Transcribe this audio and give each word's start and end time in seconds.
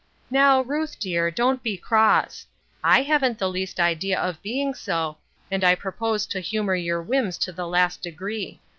"Now, 0.31 0.61
Ruth, 0.63 0.99
dear, 0.99 1.29
don't 1.29 1.61
be 1.61 1.77
cross. 1.77 2.47
I 2.83 3.03
haven't 3.03 3.37
the 3.37 3.47
least 3.47 3.79
idea 3.79 4.19
of 4.19 4.41
being 4.41 4.73
so, 4.73 5.19
and 5.51 5.63
I 5.63 5.75
propose 5.75 6.25
to 6.25 6.39
humor 6.39 6.73
your 6.73 7.03
whims 7.03 7.37
to 7.37 7.51
the 7.51 7.67
last 7.67 8.01
degree. 8.01 8.59